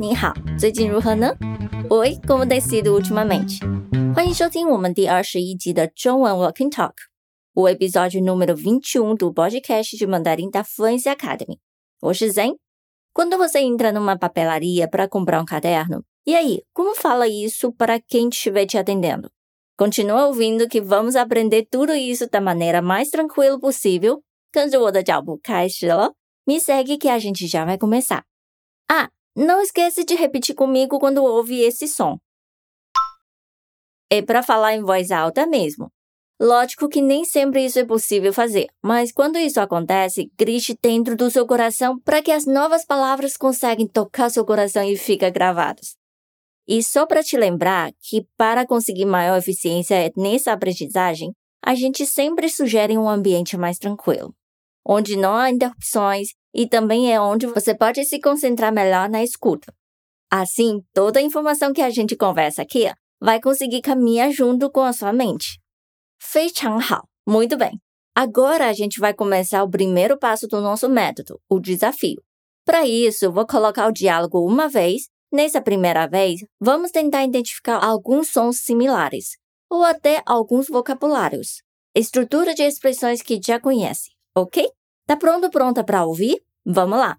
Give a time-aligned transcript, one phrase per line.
[0.00, 1.32] 你好，最近如何呢？
[1.90, 3.60] Oi, como tem sido ultimamente？
[4.12, 11.58] 欢迎收听我们第二十一集的中文 Walking Talk，o episódio número 21 do podcast de mandarim da Fluency Academy。
[12.00, 18.00] 我是 Zen。Quando você entra numa papelaria para comprar um caderno, e aí, como fala isso para
[18.00, 19.30] quem estiver te atendendo?
[19.78, 24.20] Continua ouvindo que vamos aprender tudo isso da maneira mais tranquila possível.
[24.50, 28.24] 跟着我的脚步开始了，me segue que a gente já vai começar.
[28.88, 32.17] Ah, não esquece de repetir comigo quando ouve esse som.
[34.09, 35.91] É para falar em voz alta mesmo.
[36.39, 41.31] Lógico que nem sempre isso é possível fazer, mas quando isso acontece, grite dentro do
[41.31, 45.95] seu coração para que as novas palavras conseguem tocar seu coração e ficar gravadas.
[46.67, 51.31] E só para te lembrar que para conseguir maior eficiência nessa aprendizagem,
[51.63, 54.35] a gente sempre sugere um ambiente mais tranquilo,
[54.85, 59.73] onde não há interrupções e também é onde você pode se concentrar melhor na escuta.
[60.31, 64.93] Assim, toda a informação que a gente conversa aqui vai conseguir caminhar junto com a
[64.93, 65.59] sua mente.
[66.21, 67.07] Fei hao.
[67.27, 67.79] Muito bem.
[68.15, 72.21] Agora a gente vai começar o primeiro passo do nosso método, o desafio.
[72.65, 75.07] Para isso, vou colocar o diálogo uma vez.
[75.33, 79.37] Nessa primeira vez, vamos tentar identificar alguns sons similares,
[79.69, 81.61] ou até alguns vocabulários,
[81.93, 84.69] estrutura de expressões que já conhece, ok?
[85.06, 86.42] Tá pronto, pronta para ouvir?
[86.64, 87.18] Vamos lá!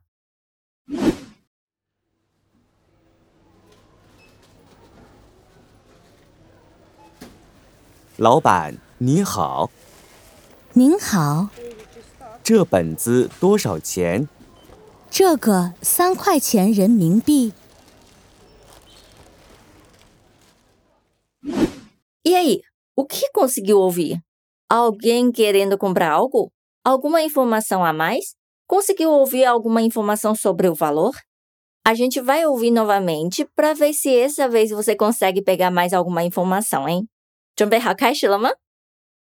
[8.17, 9.71] 老板你好，
[10.73, 11.49] 您好，
[12.43, 14.27] 这本子多少钱？
[15.09, 17.53] 这个三块钱人民币。
[22.23, 22.61] E aí,
[22.95, 24.21] o que conseguiu ouvir?
[24.69, 26.51] Alguém querendo comprar algo?
[26.85, 28.35] Alguma informação a mais?
[28.67, 31.13] Conseguiu ouvir alguma informação sobre o valor?
[31.85, 36.23] A gente vai ouvir novamente para ver se essa vez você consegue pegar mais alguma
[36.23, 37.07] informação, hein?
[37.55, 38.51] 准备好开始了吗？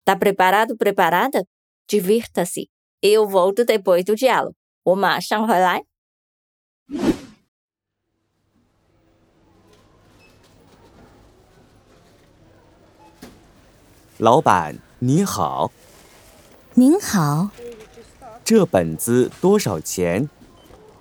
[0.04, 1.44] Tá preparado, preparada?
[1.88, 2.68] Divirta-se.
[3.02, 4.54] Eu volto depois do diálogo.
[4.84, 5.84] 我马上回来。
[14.18, 15.72] 老板你好，
[16.76, 17.50] 您好，
[18.44, 20.28] 这本子多少钱？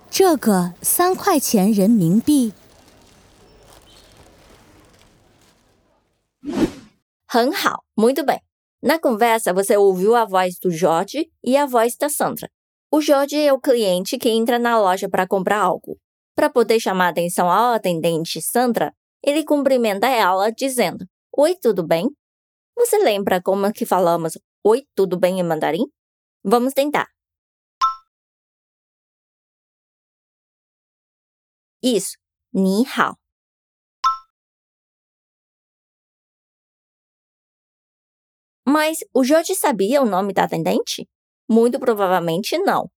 [0.10, 2.54] 这个三块钱人民币。
[7.26, 8.42] 很好，muito bem.
[8.82, 12.50] Na conversa, você ouviu a voz do Jorge e a voz da Sandra.
[12.92, 15.98] O Jorge é o cliente que entra na loja para comprar algo.
[16.36, 18.92] Para poder chamar a atenção ao atendente Sandra,
[19.24, 21.06] ele cumprimenta ela dizendo:
[21.38, 22.10] Oi, tudo bem?
[22.76, 24.38] Você lembra como que falamos
[24.69, 25.85] Oi, tudo bem em mandarim?
[26.45, 27.07] Vamos tentar.
[31.81, 32.17] Isso,
[32.53, 33.15] ni hao.
[38.67, 41.07] Mas o Jorge sabia o nome da atendente?
[41.49, 42.91] Muito provavelmente não.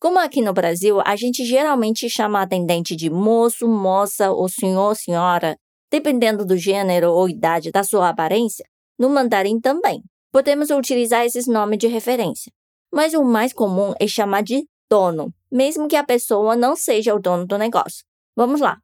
[0.00, 4.94] Como aqui no Brasil, a gente geralmente chama a atendente de moço, moça ou senhor,
[4.94, 5.56] senhora,
[5.90, 8.64] dependendo do gênero ou idade da sua aparência,
[8.96, 10.04] no mandarim também
[10.36, 12.52] podemos utilizar esses nomes de referência.
[12.92, 17.18] Mas o mais comum é chamar de dono, mesmo que a pessoa não seja o
[17.18, 18.04] dono do negócio.
[18.36, 18.78] Vamos lá.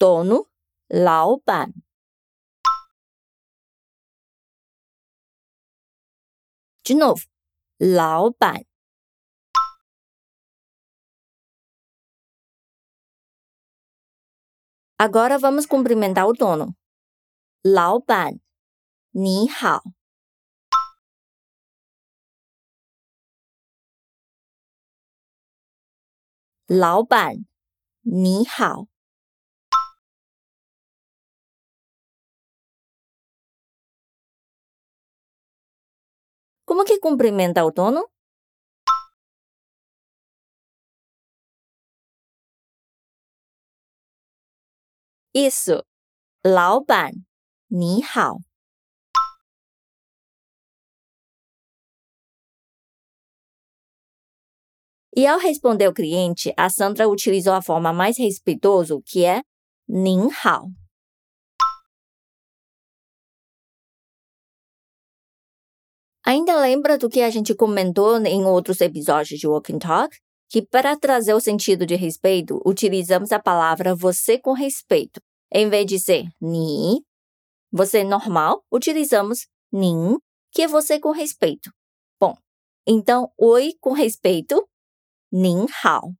[0.00, 0.48] Dono,
[0.90, 1.74] Laoban.
[6.82, 7.22] De novo,
[7.78, 8.64] Laoban.
[14.98, 16.74] Agora vamos cumprimentar o dono.
[17.62, 18.40] Laoban,
[19.12, 20.01] Ni Hao.
[26.74, 27.44] 老板
[28.00, 28.86] 你好。
[36.64, 38.10] Como que cumprimenta o dono?
[45.34, 45.84] Isso.
[46.42, 47.26] 老板，
[47.68, 48.38] 你好。
[55.14, 59.42] E ao responder o cliente, a Sandra utilizou a forma mais respeitosa, que é
[59.86, 60.66] 您好.
[66.24, 70.16] Ainda lembra do que a gente comentou em outros episódios de Walking Talk?
[70.48, 75.20] Que para trazer o sentido de respeito, utilizamos a palavra você com respeito.
[75.52, 77.04] Em vez de ser ni,
[77.70, 80.16] você normal, utilizamos nin,
[80.50, 81.70] que é você com respeito.
[82.18, 82.34] Bom,
[82.86, 84.66] então oi com respeito
[85.31, 86.13] 您好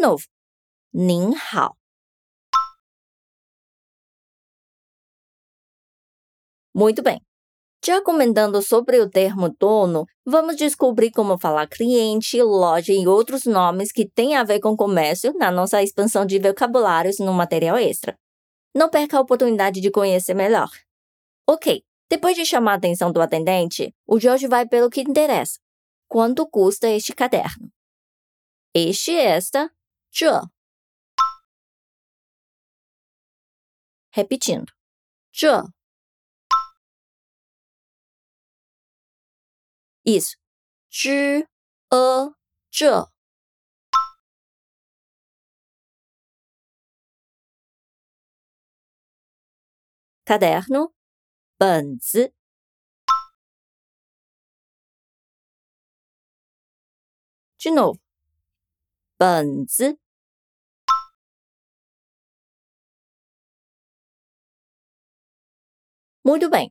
[0.00, 0.24] novo.
[0.90, 1.76] 您好。
[6.74, 7.20] Muito bem.
[7.84, 13.92] Já comentando sobre o termo dono, vamos descobrir como falar cliente, loja e outros nomes
[13.92, 18.16] que têm a ver com comércio na nossa expansão de vocabulários no material extra.
[18.74, 20.70] Não perca a oportunidade de conhecer melhor.
[21.48, 21.82] Ok,
[22.13, 25.59] depois de chamar a atenção do atendente, o Jorge vai pelo que interessa.
[26.07, 27.73] Quanto custa este caderno?
[28.71, 29.71] Este, esta,
[30.15, 30.27] zhe.
[34.11, 34.71] Repetindo.
[35.35, 35.63] Zhe.
[40.05, 40.37] Isso.
[40.91, 41.47] Zhi,
[41.91, 42.31] e,
[42.71, 43.07] zhe.
[50.23, 50.93] Caderno,
[51.58, 52.32] 本子
[57.58, 57.98] De novo.
[59.18, 59.98] 本子
[66.24, 66.70] Muito bem.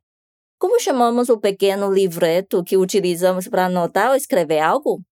[0.60, 5.04] Como chamamos o pequeno livreto que utilizamos para anotar ou escrever algo?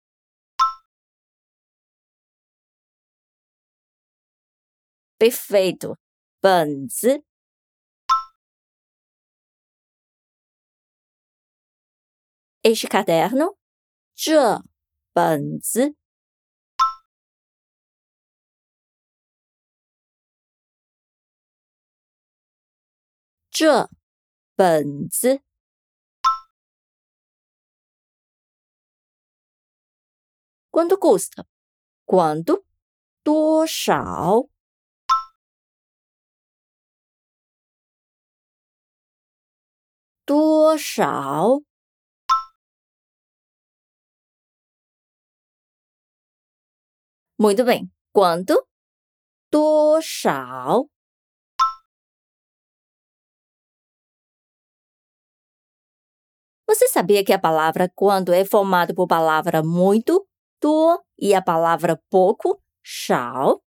[5.18, 5.96] Perfeito.
[6.40, 7.22] 本子
[12.61, 13.57] Este caderno?
[14.15, 14.61] 这
[15.13, 15.95] 本子
[23.49, 23.89] 这
[24.55, 25.41] 本子
[30.69, 31.45] Quanto custa?
[32.05, 32.65] Quanto?
[33.23, 34.49] 多少？
[40.25, 41.61] 多少
[47.39, 47.89] Muito bem.
[48.11, 48.67] Quanto?
[49.49, 50.89] Toshao.
[56.67, 60.27] Você sabia que a palavra quando é formada por palavra muito,
[60.59, 63.61] tu e a palavra pouco, shao?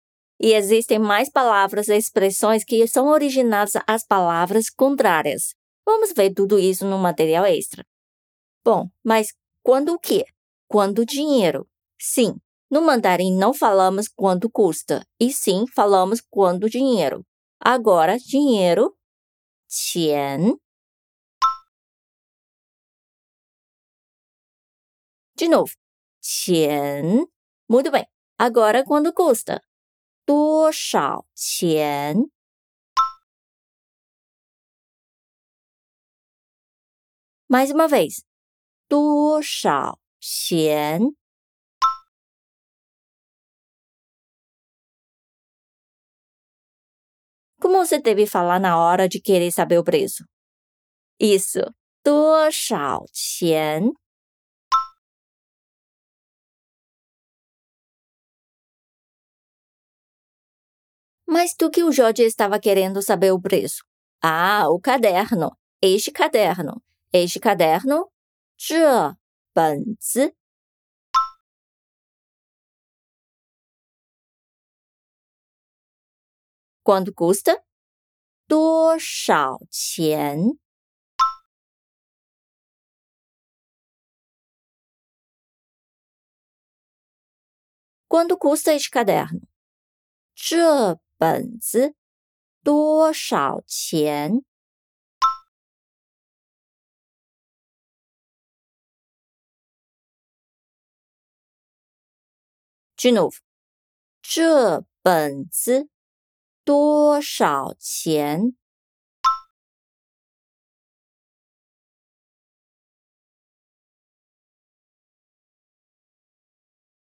[0.42, 5.54] E existem mais palavras e expressões que são originadas às palavras contrárias.
[5.86, 7.86] Vamos ver tudo isso no material extra.
[8.66, 9.28] Bom, mas
[9.64, 10.26] quando o quê?
[10.68, 11.68] Quando dinheiro.
[12.02, 12.36] Sim,
[12.71, 17.25] no mandarim não falamos quanto custa, e sim falamos quando dinheiro.
[17.61, 18.95] Agora, dinheiro,
[19.69, 20.57] 钱
[25.37, 25.73] De novo,
[26.21, 27.27] 钱.
[27.69, 28.07] Muito bem.
[28.39, 29.61] Agora, quando custa?
[30.27, 32.31] 多少钱?
[37.49, 38.25] Mais uma vez.
[38.89, 41.01] 多少钱?
[47.69, 50.25] Como você deve falar na hora de querer saber o preço?
[51.21, 51.61] Isso.
[52.05, 53.91] 多少钱?
[61.27, 63.83] Mas do que o Jorge estava querendo saber o preço?
[64.23, 65.57] Ah, o caderno.
[65.81, 66.83] Este caderno.
[67.13, 68.11] Este caderno.
[68.57, 69.17] 这
[69.53, 70.35] 本子.
[76.83, 77.63] Quanto custa?
[78.50, 80.58] 多少钱?
[88.08, 89.42] Quanto custa este caderno?
[90.34, 91.94] 这本子
[92.64, 94.44] 多少钱
[102.98, 103.38] ？De novo，
[104.24, 105.88] 这本子
[106.69, 108.57] 多少钱？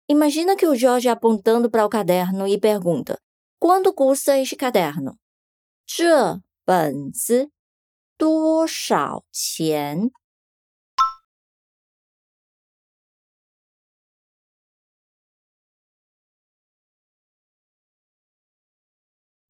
[0.08, 3.18] Imagina que o Jorge apontando para o caderno e pergunta:
[3.58, 5.18] Quanto custa este caderno?
[5.86, 7.50] 这本子
[8.18, 10.12] 多少钱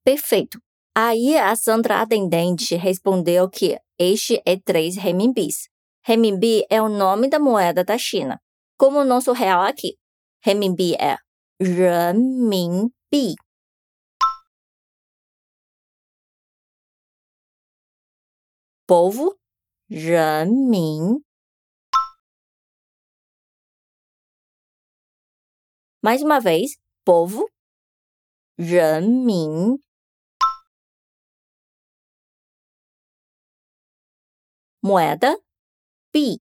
[0.08, 0.60] ？Perfeito.
[0.96, 5.70] Aí a Sandra atendente respondeu que este é 3 renminbis.
[6.06, 8.40] Renminbi é o nome da moeda da China,
[8.78, 9.98] como o nosso real aqui.
[10.44, 11.18] Renminbi é
[11.60, 13.36] 人民币。
[18.86, 19.40] povo,
[19.90, 21.24] 人民.
[26.02, 27.48] Mais uma vez, povo,
[28.58, 29.80] 人民
[34.83, 35.37] ，moeda
[36.13, 36.41] 币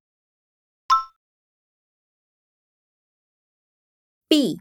[4.29, 4.58] 币。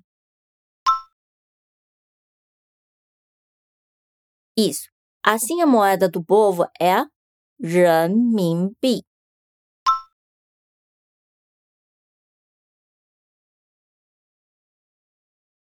[4.56, 4.88] Isso.
[5.23, 7.04] Assim a moeda do povo é
[7.61, 9.02] renminbi.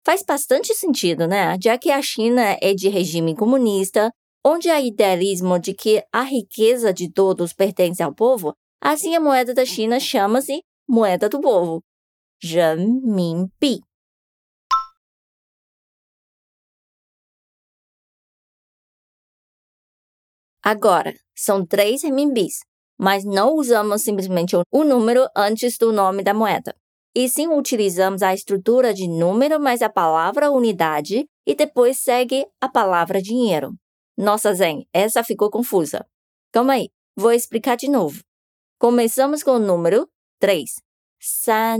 [0.04, 1.56] Faz bastante sentido, né?
[1.62, 4.10] Já que a China é de regime comunista,
[4.44, 9.52] onde há idealismo de que a riqueza de todos pertence ao povo, assim a moeda
[9.54, 11.82] da China chama-se moeda do povo,
[12.42, 13.80] renminbi.
[20.62, 22.60] Agora, são três renminbis,
[22.98, 26.74] mas não usamos simplesmente o número antes do nome da moeda.
[27.14, 32.68] E sim utilizamos a estrutura de número mais a palavra unidade e depois segue a
[32.68, 33.72] palavra dinheiro.
[34.18, 36.04] Nossa, Zen, essa ficou confusa.
[36.50, 38.20] Calma aí, vou explicar de novo.
[38.76, 40.10] Começamos com o número
[40.40, 40.68] 3.
[41.20, 41.78] San.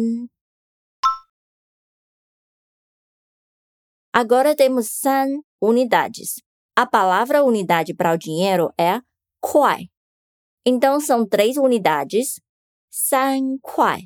[4.12, 5.26] Agora temos san
[5.60, 6.36] unidades.
[6.76, 9.00] A palavra unidade para o dinheiro é
[9.40, 9.88] kuai.
[10.64, 12.40] Então são três unidades,
[12.88, 14.02] san kuai.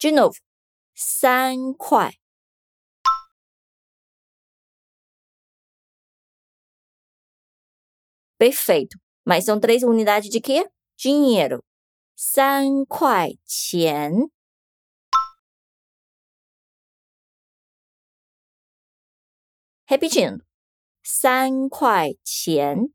[0.00, 0.34] De novo,
[0.96, 2.20] san kuai.
[8.40, 8.98] Perfeito.
[9.22, 10.66] Mas são três unidades de quê?
[10.96, 11.62] Dinheiro.
[12.16, 14.28] San kuai qian.
[19.86, 20.42] Repetindo.
[21.04, 22.86] San kuai qian.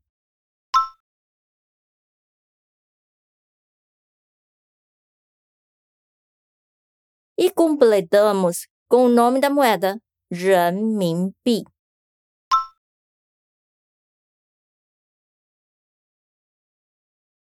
[7.38, 9.96] E completamos com o nome da moeda,
[10.28, 11.62] renminbi.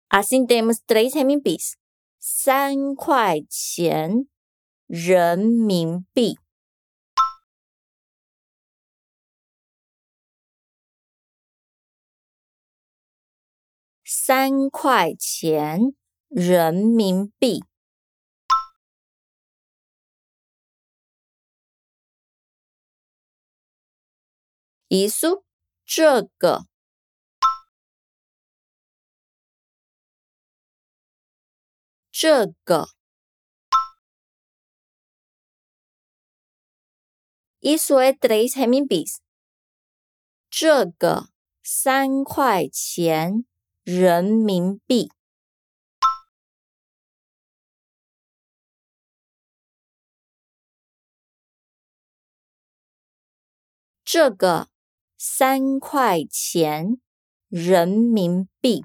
[0.09, 1.75] Assim temos três renminbis.
[2.19, 4.27] 三块钱
[4.87, 6.37] 人民币。
[14.03, 15.93] 三块钱
[16.29, 17.61] 人民币。
[24.89, 25.43] Isso，
[25.85, 26.65] 这个，
[32.19, 32.87] 这个。
[37.61, 39.19] Isso é três renminbis。
[40.49, 41.29] 这个
[41.61, 43.45] 三块钱。
[43.83, 45.11] 人民币。
[54.03, 54.69] 这个
[55.19, 56.99] 三块钱
[57.47, 58.83] 人民币。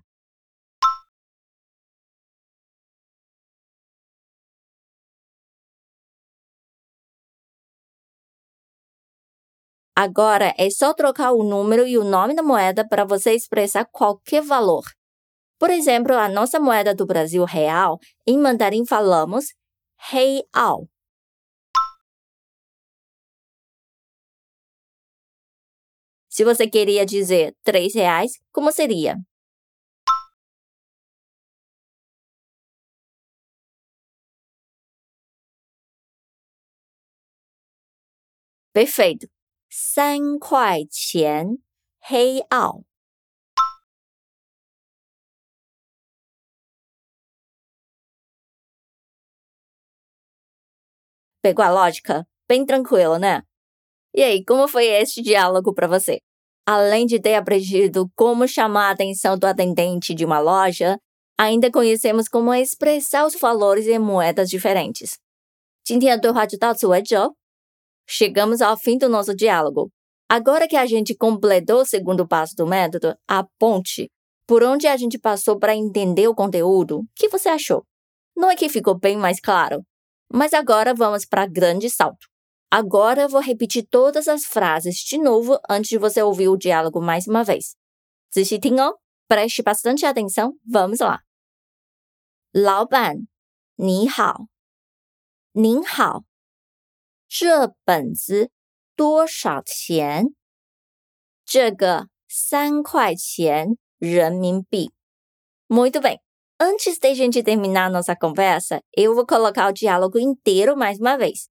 [9.95, 14.43] Agora é só trocar o número e o nome da moeda para você expressar qualquer
[14.43, 14.85] valor.
[15.59, 19.47] Por exemplo, a nossa moeda do Brasil real, em mandarim falamos
[20.11, 20.89] real.
[26.29, 29.17] Se você queria dizer três reais, como seria?
[38.73, 39.27] Perfeito.
[39.72, 41.60] 三块钱
[42.00, 42.84] 黑澳。
[51.42, 52.28] Pegou a lógica?
[52.48, 53.44] Bem tranquilo, né?
[54.14, 56.20] E aí, como foi este diálogo para você?
[56.66, 61.00] Além de ter aprendido como chamar a atenção do atendente de uma loja,
[61.38, 65.20] ainda conhecemos como expressar os valores em moedas diferentes.
[65.88, 67.38] 今天的对话就到此为止哦。
[68.08, 69.92] Chegamos ao fim do nosso diálogo.
[70.30, 74.10] Agora que a gente completou o segundo passo do método, a ponte,
[74.46, 77.84] por onde a gente passou para entender o conteúdo, o que você achou?
[78.36, 79.84] Não é que ficou bem mais claro?
[80.32, 82.28] Mas agora vamos para grande salto.
[82.70, 87.02] Agora eu vou repetir todas as frases de novo antes de você ouvir o diálogo
[87.02, 87.76] mais uma vez.
[88.30, 91.22] 仔细听哦, preste bastante atenção, vamos lá.
[92.52, 93.28] 老板，
[93.76, 94.48] 你好。
[95.54, 96.24] 您好。
[97.35, 98.51] 这本子
[98.95, 100.35] 多少钱？
[101.47, 104.93] 这个三块钱人民币。
[105.67, 106.19] Muito bem.
[106.59, 111.49] antes da gente terminar nossa conversa, eu vou colocar o diálogo inteiro mais uma vez.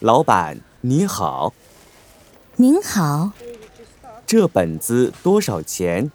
[0.00, 1.54] 老板你好，
[2.56, 3.32] 您好，
[4.26, 6.10] 这本子多少钱？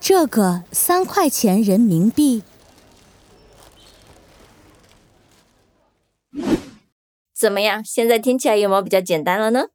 [0.00, 2.42] 这个三块钱人民币。
[7.34, 7.84] 怎么样？
[7.84, 9.68] 现在听起来有没有比较简单了呢？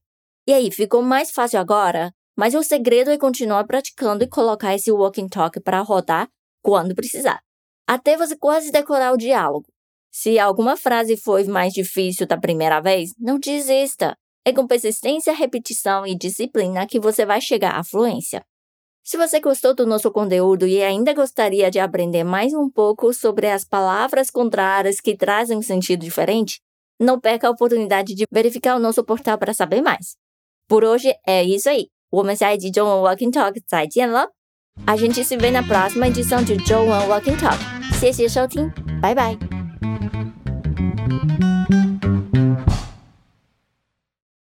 [0.45, 2.11] E aí, ficou mais fácil agora?
[2.35, 6.27] Mas o segredo é continuar praticando e colocar esse walking talk para rodar
[6.63, 7.41] quando precisar,
[7.85, 9.67] até você quase decorar o diálogo.
[10.09, 14.17] Se alguma frase foi mais difícil da primeira vez, não desista.
[14.43, 18.43] É com persistência, repetição e disciplina que você vai chegar à fluência.
[19.05, 23.47] Se você gostou do nosso conteúdo e ainda gostaria de aprender mais um pouco sobre
[23.47, 26.59] as palavras contrárias que trazem um sentido diferente,
[26.99, 30.15] não perca a oportunidade de verificar o nosso portal para saber mais.
[30.67, 31.89] Por hoje é isso aí.
[32.11, 34.27] 我们下一集中文 Walking Talk 再见了。
[34.85, 37.57] a gente se vê na próxima edição de 中文 Walking Talk。
[37.93, 38.69] 谢谢收听，
[39.01, 39.37] 拜拜。